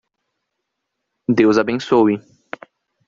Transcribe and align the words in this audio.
Deus 1.29 1.59
abençoe 1.59 2.19